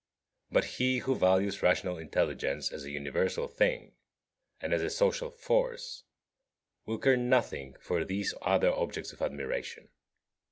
But 0.49 0.65
he 0.65 0.97
who 0.97 1.15
values 1.15 1.61
rational 1.61 1.99
intelligence 1.99 2.71
as 2.71 2.83
a 2.83 2.89
universal 2.89 3.47
thing, 3.47 3.93
and 4.59 4.73
as 4.73 4.81
a 4.81 4.89
social 4.89 5.29
force, 5.29 6.05
will 6.87 6.97
care 6.97 7.15
nothing 7.17 7.75
for 7.79 8.03
these 8.03 8.33
other 8.41 8.73
objects 8.73 9.13
of 9.13 9.21
admiration. 9.21 9.89